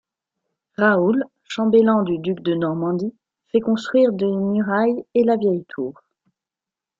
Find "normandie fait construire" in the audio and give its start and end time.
2.55-4.11